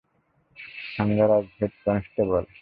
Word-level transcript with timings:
Thangaraj, 0.95 1.45
head 1.59 1.73
constable. 1.85 2.43